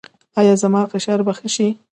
[0.39, 1.67] ایا زما فشار به ښه شي؟